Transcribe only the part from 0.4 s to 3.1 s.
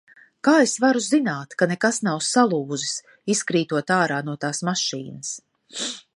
Kā es varu zināt, ka nekas nav salūzis,